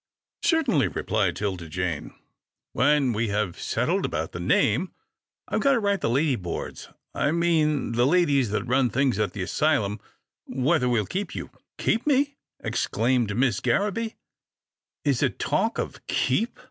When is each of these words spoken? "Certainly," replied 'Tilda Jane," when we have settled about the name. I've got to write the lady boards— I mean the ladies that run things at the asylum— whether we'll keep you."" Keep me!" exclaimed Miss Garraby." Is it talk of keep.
"Certainly," 0.41 0.87
replied 0.87 1.35
'Tilda 1.35 1.69
Jane," 1.69 2.15
when 2.73 3.13
we 3.13 3.27
have 3.27 3.59
settled 3.61 4.03
about 4.03 4.31
the 4.31 4.39
name. 4.39 4.91
I've 5.47 5.59
got 5.61 5.73
to 5.73 5.79
write 5.79 6.01
the 6.01 6.09
lady 6.09 6.35
boards— 6.37 6.89
I 7.13 7.31
mean 7.31 7.91
the 7.91 8.07
ladies 8.07 8.49
that 8.49 8.63
run 8.63 8.89
things 8.89 9.19
at 9.19 9.33
the 9.33 9.43
asylum— 9.43 9.99
whether 10.45 10.89
we'll 10.89 11.05
keep 11.05 11.35
you."" 11.35 11.51
Keep 11.77 12.07
me!" 12.07 12.35
exclaimed 12.61 13.37
Miss 13.37 13.59
Garraby." 13.59 14.15
Is 15.05 15.21
it 15.21 15.37
talk 15.37 15.77
of 15.77 16.03
keep. 16.07 16.59